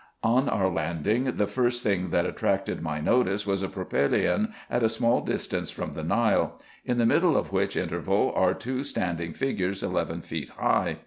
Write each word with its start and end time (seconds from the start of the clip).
On 0.23 0.49
our 0.49 0.67
landing, 0.67 1.25
the 1.25 1.45
first 1.45 1.83
thing 1.83 2.09
that 2.09 2.25
attracted 2.25 2.81
my 2.81 2.99
notice 2.99 3.45
was 3.45 3.61
a 3.61 3.67
propylaeon, 3.67 4.51
at 4.67 4.81
a 4.81 4.89
small 4.89 5.21
distance 5.21 5.69
from 5.69 5.91
the 5.91 6.03
Nile; 6.03 6.59
in 6.83 6.97
the 6.97 7.05
middle 7.05 7.37
of 7.37 7.51
which 7.51 7.75
interval 7.77 8.33
are 8.35 8.55
two 8.55 8.83
standing 8.83 9.33
figures 9.33 9.83
eleven 9.83 10.21
feet 10.23 10.49
high. 10.57 10.97